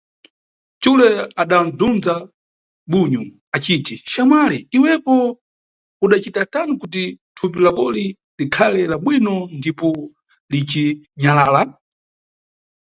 [0.81, 1.09] Xule
[1.41, 2.15] adabzundza
[2.91, 3.23] bunyu
[3.55, 5.15] aciti, xamwali iwepo
[6.03, 7.03] udacita tani kuti
[7.35, 8.05] thupi lakoli
[8.37, 9.87] likhale la bwino ndipo
[10.51, 10.85] lici
[11.21, 11.61] nyalala?